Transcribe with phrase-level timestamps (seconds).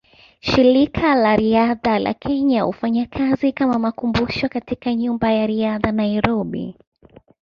[0.39, 6.75] Shirika la Riadha la Kenya hufanya kazi kama makumbusho katika Nyumba ya Riadha, Nairobi.